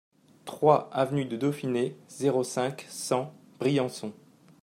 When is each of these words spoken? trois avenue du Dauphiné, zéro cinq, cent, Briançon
trois 0.45 0.89
avenue 0.93 1.25
du 1.25 1.37
Dauphiné, 1.37 1.95
zéro 2.09 2.43
cinq, 2.43 2.87
cent, 2.89 3.31
Briançon 3.59 4.11